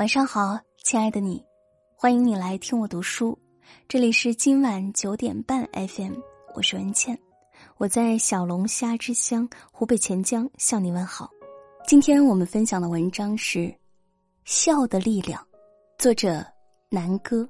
[0.00, 1.44] 晚上好，亲爱的你，
[1.94, 3.38] 欢迎你来听我读书。
[3.86, 6.14] 这里是今晚九点半 FM，
[6.54, 7.18] 我是文倩，
[7.76, 11.28] 我在小龙虾之乡湖北潜江向你问好。
[11.86, 13.58] 今天我们分享的文章是
[14.46, 15.38] 《笑的力量》，
[15.98, 16.42] 作者
[16.88, 17.46] 南哥。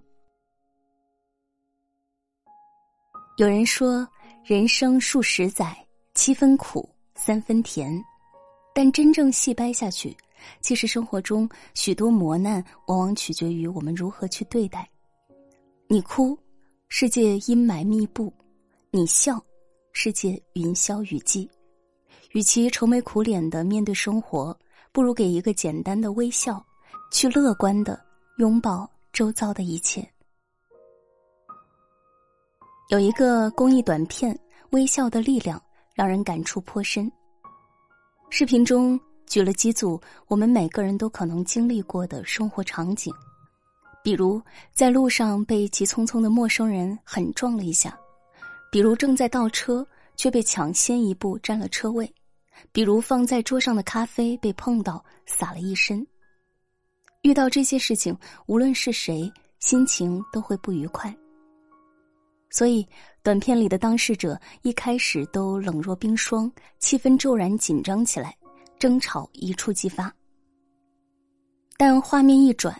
[3.36, 4.04] 有人说，
[4.42, 8.04] 人生数十载，七分苦，三分甜，
[8.74, 10.16] 但真正细掰下去。
[10.60, 14.88] 其实生活中许多磨难，往往取决于我们如何去对待。
[15.86, 16.38] 你哭，
[16.88, 18.32] 世界阴霾密布；
[18.90, 19.42] 你笑，
[19.92, 21.48] 世界云消雨霁。
[22.32, 24.56] 与其愁眉苦脸的面对生活，
[24.92, 26.64] 不如给一个简单的微笑，
[27.10, 28.00] 去乐观的
[28.38, 30.08] 拥抱周遭的一切。
[32.88, 34.34] 有一个公益短片
[34.70, 35.58] 《微笑的力量》，
[35.94, 37.10] 让人感触颇深。
[38.30, 38.98] 视频中。
[39.30, 43.14] 举了几组我们每个人都可能经历过的生活场景，
[44.02, 44.42] 比如
[44.72, 47.96] 在路上被急匆匆的陌生人狠撞了一下，
[48.72, 49.86] 比如正在倒车
[50.16, 52.12] 却被抢先一步占了车位，
[52.72, 56.04] 比如放在桌上的咖啡被碰到洒了一身。
[57.22, 61.14] 遇到这些事情，无论是谁，心情都会不愉快。
[62.50, 62.84] 所以，
[63.22, 68.34] 短片里的当事者一开始都冷若冰霜，气氛骤然紧张起来。
[68.80, 70.10] 争吵一触即发，
[71.76, 72.74] 但画面一转，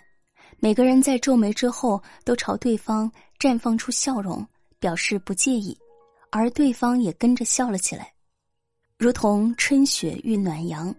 [0.59, 4.45] 每个人在皱眉之后都朝对方绽放出笑容，
[4.79, 5.77] 表示不介意，
[6.31, 8.11] 而对方也跟着笑了起来，
[8.99, 10.93] 如同春雪遇暖阳。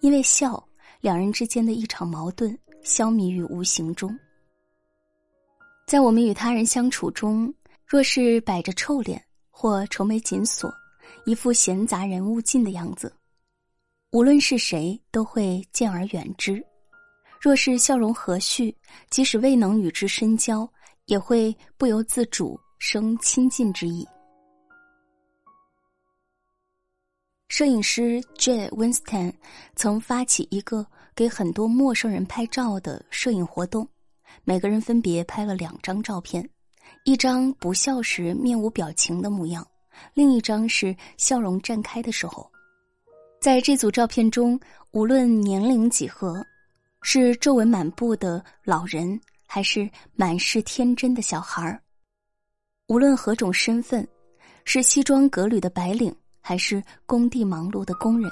[0.00, 0.62] 因为笑，
[1.00, 4.14] 两人之间的一场矛盾消弭于无形中。
[5.86, 7.54] 在我们与他人相处中，
[7.86, 10.70] 若是摆着臭脸或愁眉紧锁，
[11.24, 13.10] 一副闲杂人勿近的样子。
[14.10, 16.54] 无论是谁，都会见而远之；
[17.38, 18.74] 若是笑容和煦，
[19.10, 20.66] 即使未能与之深交，
[21.04, 24.08] 也会不由自主生亲近之意。
[27.48, 28.66] 摄影师 J.
[28.70, 29.30] Winston
[29.76, 33.86] 曾发起一个给很多陌生人拍照的摄影活动，
[34.42, 36.48] 每个人分别拍了两张照片：
[37.04, 39.66] 一张不笑时面无表情的模样，
[40.14, 42.50] 另一张是笑容绽开的时候。
[43.48, 44.60] 在这组照片中，
[44.90, 46.44] 无论年龄几何，
[47.00, 51.80] 是皱纹满布的老人，还是满是天真的小孩儿；
[52.88, 54.06] 无论何种身份，
[54.66, 58.30] 是西装革履的白领，还是工地忙碌的工人，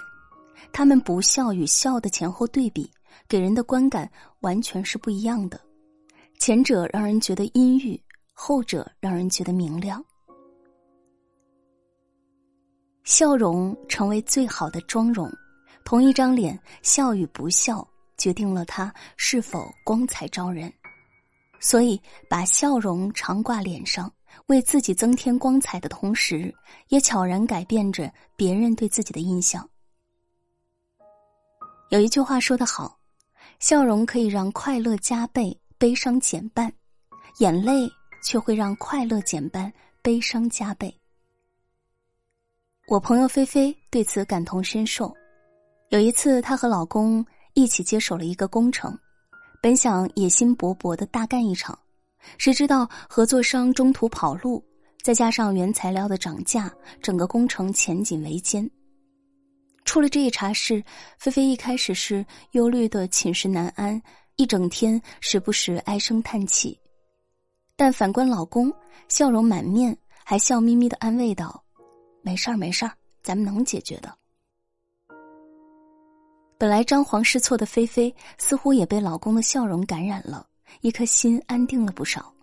[0.71, 2.87] 他们不笑与笑的前后对比，
[3.27, 4.07] 给人的观感
[4.41, 5.59] 完全是不一样的。
[6.39, 7.99] 前者让人觉得阴郁，
[8.35, 10.05] 后者让人觉得明亮。
[13.07, 15.33] 笑容成为最好的妆容，
[15.85, 17.87] 同一张脸，笑与不笑
[18.19, 20.71] 决定了他是否光彩照人。
[21.61, 24.13] 所以，把笑容常挂脸上，
[24.49, 26.53] 为自己增添光彩的同时，
[26.89, 29.67] 也悄然改变着别人对自己的印象。
[31.91, 32.99] 有一句话说得好
[33.61, 36.69] ：“笑容可以让快乐加倍，悲伤减半；
[37.39, 37.89] 眼泪
[38.25, 40.93] 却会让快乐减半，悲伤加倍。”
[42.89, 45.13] 我朋友菲菲对此感同身受。
[45.89, 47.25] 有一次，她和老公
[47.55, 48.97] 一起接手了一个工程，
[49.61, 51.77] 本想野心勃勃的大干一场，
[52.39, 54.65] 谁知道合作商中途跑路，
[55.03, 58.71] 再加上原材料的涨价，整个工程前景维艰。
[59.85, 60.81] 出了这一茬事，
[61.19, 64.01] 菲菲一开始是忧虑的寝食难安，
[64.37, 66.79] 一整天时不时唉声叹气。
[67.75, 68.73] 但反观老公，
[69.09, 71.65] 笑容满面，还笑眯眯的安慰道。
[72.27, 72.91] 没事儿，没事儿，
[73.23, 74.13] 咱们能解决的。
[76.59, 80.45] 本来张皇失措的菲菲，似乎也被老公的笑容感染了，
[80.81, 82.35] 一颗心安定了不少。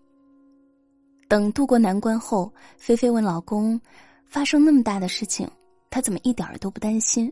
[1.28, 3.78] 等渡过难关后，菲菲问老公
[4.26, 5.52] ：“发生那么大的事情，
[5.90, 7.30] 他怎么一点儿都不担心？”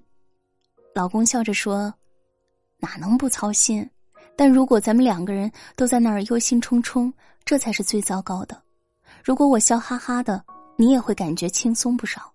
[0.93, 1.93] 老公笑着说
[2.79, 3.89] ：“哪能不操心？
[4.35, 7.13] 但如果咱们两个人都在那儿忧心忡忡，
[7.45, 8.61] 这才是最糟糕的。
[9.23, 10.43] 如果我笑哈哈的，
[10.75, 12.29] 你也会感觉轻松不少。”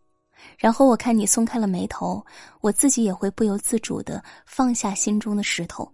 [0.58, 2.24] 然后我看你松开了眉头，
[2.60, 5.90] 我自己也会不由自主的放下心中的石头。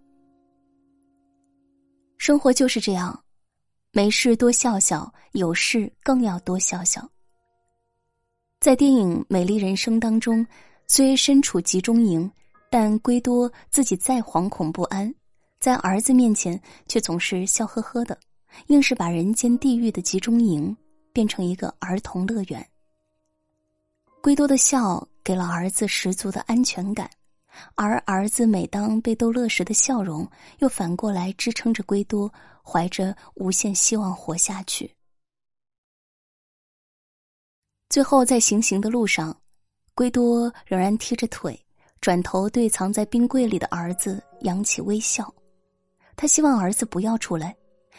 [2.17, 3.23] 生活就是这样，
[3.91, 7.07] 没事多笑笑，有事更要多笑笑。
[8.61, 10.45] 在电影《美丽人生》当中，
[10.87, 12.31] 虽身处集中营，
[12.69, 15.13] 但圭多自己再惶恐不安，
[15.59, 16.57] 在儿子面前
[16.87, 18.17] 却总是笑呵呵的，
[18.67, 20.75] 硬是把人间地狱的集中营
[21.11, 22.65] 变成一个儿童乐园。
[24.23, 27.11] 圭多的笑给了儿子十足的安全感，
[27.75, 30.25] 而儿子每当被逗乐时的笑容，
[30.59, 32.33] 又反过来支撑着圭多，
[32.63, 34.89] 怀着无限希望活下去。
[37.89, 39.37] 最后，在行刑的路上，
[39.93, 41.61] 圭多仍然踢着腿，
[41.99, 45.31] 转头对藏在冰柜里的儿子扬起微笑。
[46.15, 47.53] 他希望儿子不要出来，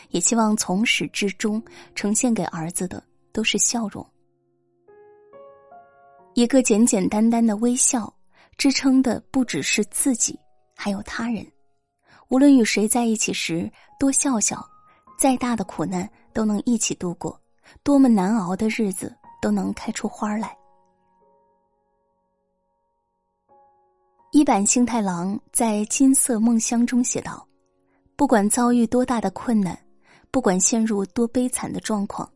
[0.09, 1.63] 也希望从始至终
[1.95, 4.03] 呈现给儿子的都是笑容。
[6.35, 8.13] 一个简简单单的微笑，
[8.59, 10.37] 支撑的不只是自己，
[10.75, 11.47] 还有他人。
[12.29, 13.71] 无论与谁在一起时，
[14.01, 14.69] 多笑笑，
[15.17, 17.31] 再大的苦难都能一起度过；
[17.85, 20.57] 多么难熬的日子，都能开出花来。
[24.33, 27.47] 一坂幸太郎在《金色梦乡》中写道
[28.17, 29.79] ：“不管遭遇多大的困难，
[30.33, 32.29] 不管陷入多悲惨的状况，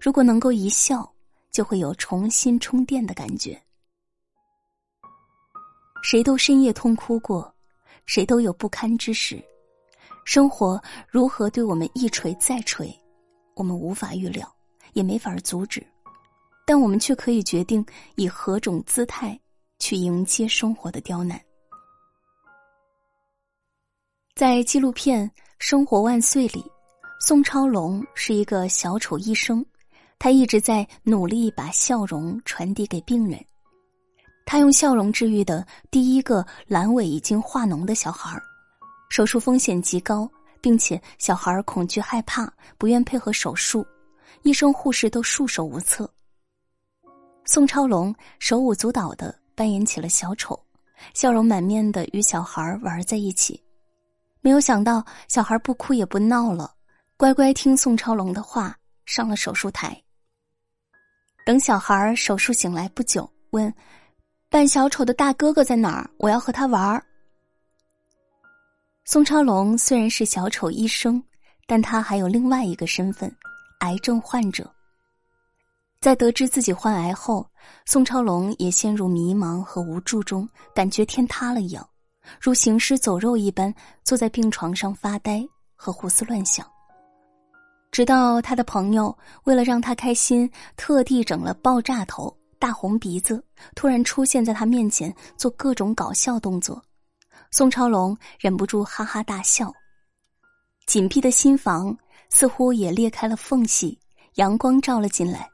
[0.00, 1.08] 如果能够一笑。”
[1.54, 3.58] 就会有重新充电的感觉。
[6.02, 7.54] 谁都深夜痛哭过，
[8.06, 9.42] 谁都有不堪之时。
[10.24, 12.92] 生活如何对我们一锤再锤，
[13.54, 14.52] 我们无法预料，
[14.94, 15.86] 也没法阻止。
[16.66, 17.86] 但我们却可以决定
[18.16, 19.38] 以何种姿态
[19.78, 21.40] 去迎接生活的刁难。
[24.34, 25.30] 在纪录片
[25.60, 26.64] 《生活万岁》里，
[27.20, 29.64] 宋超龙是一个小丑医生。
[30.18, 33.38] 他一直在努力把笑容传递给病人。
[34.46, 38.38] 他用笑容治愈的第一个阑尾已经化脓的小孩
[39.08, 40.30] 手术风险极高，
[40.60, 43.86] 并且小孩恐惧害怕，不愿配合手术，
[44.42, 46.10] 医生护士都束手无策。
[47.44, 50.58] 宋超龙手舞足蹈的扮演起了小丑，
[51.14, 53.62] 笑容满面的与小孩玩在一起。
[54.40, 56.74] 没有想到，小孩不哭也不闹了，
[57.16, 58.76] 乖乖听宋超龙的话，
[59.06, 59.98] 上了手术台。
[61.44, 63.72] 等小孩手术醒来不久，问
[64.48, 66.10] ：“扮小丑的大哥哥在哪儿？
[66.16, 67.04] 我要和他玩儿。”
[69.04, 71.22] 宋超龙虽然是小丑医生，
[71.66, 73.30] 但他还有另外一个身份——
[73.80, 74.72] 癌症患者。
[76.00, 77.46] 在得知自己患癌后，
[77.84, 81.86] 宋超龙也陷入迷茫和无助中，感觉天塌了一样，
[82.40, 85.46] 如行尸走肉一般坐在病床上发呆
[85.76, 86.66] 和胡思乱想。
[87.94, 93.40] 直到他的朋友为了让他开心，特地整了爆炸头、大红鼻子，
[93.76, 96.82] 突然出现在他面前做各种搞笑动作，
[97.52, 99.72] 宋超龙忍不住哈哈大笑。
[100.86, 101.96] 紧闭的心房
[102.30, 103.96] 似乎也裂开了缝隙，
[104.34, 105.48] 阳光照了进来，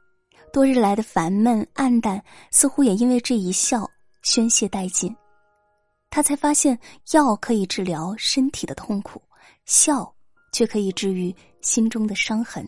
[0.51, 3.87] 多日来的烦闷暗淡似乎也因为这一笑
[4.23, 5.15] 宣泄殆尽。
[6.09, 6.75] 他才发现，
[7.11, 9.21] 药可以治疗身体的痛苦，
[9.65, 10.11] 笑。
[10.51, 12.67] 却可以治愈心中的伤痕。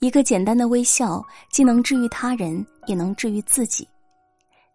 [0.00, 3.86] 一个简单的微笑，既能治愈他人，也能治愈自己。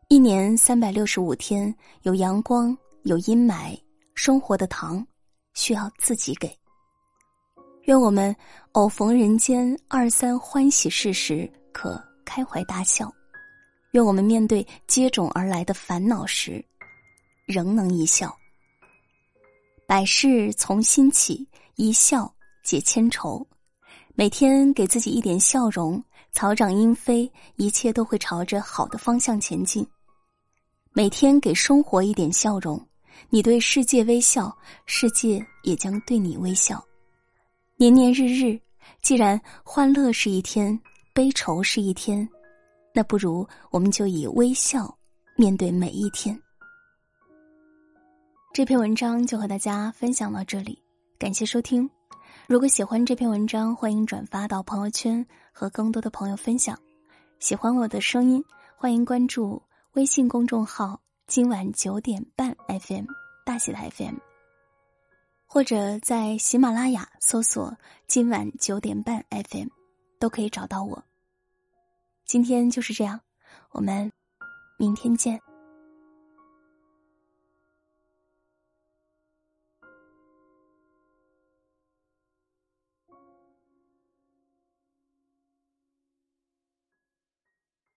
[0.08, 1.74] 一年三百六十五天，
[2.04, 3.78] 有阳光，有阴霾，
[4.16, 5.06] 生活的糖
[5.54, 6.50] 需要自己给。
[7.84, 8.34] 愿我们
[8.72, 13.08] 偶逢人间二三欢喜事时，可开怀大笑；
[13.92, 16.64] 愿我们面对接踵而来的烦恼时，
[17.46, 18.34] 仍能一笑。
[19.88, 21.48] 百事从心起。
[21.78, 23.48] 一笑解千愁，
[24.16, 29.88] 每天给自己一点笑容，草长莺飞，一切都会朝着好的方向前进。
[30.92, 32.84] 每天给生活一点笑容，
[33.30, 34.54] 你对世界微笑，
[34.88, 36.84] 世界也将对你微笑。
[37.78, 38.60] 年年日日，
[39.02, 40.78] 既然欢乐是一天，
[41.14, 42.28] 悲愁是一天，
[42.92, 44.94] 那不如我们就以微笑
[45.38, 46.38] 面对每一天。
[48.58, 50.82] 这篇文章就和大家分享到这里。
[51.20, 51.88] 感谢收听，
[52.48, 56.76] 如果喜欢这篇文章，欢迎转发到朋友圈和更多的朋友分享。
[57.38, 58.44] 喜欢我的声音，
[58.76, 59.62] 欢迎关注
[59.92, 63.06] 微信公众号“今晚九点半 FM”
[63.46, 64.16] 大写的 FM，
[65.46, 67.78] 或者在喜马拉雅搜索
[68.10, 69.68] “今晚九点半 FM”，
[70.20, 71.04] 都可以找到我。
[72.26, 73.20] 今天就是这样，
[73.70, 74.12] 我们
[74.80, 75.40] 明天见。